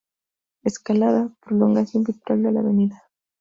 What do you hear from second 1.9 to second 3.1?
virtual de la Av.